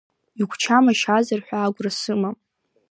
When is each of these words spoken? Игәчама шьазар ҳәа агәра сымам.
Игәчама 0.39 0.91
шьазар 0.99 1.41
ҳәа 1.47 1.59
агәра 1.65 1.91
сымам. 1.99 2.35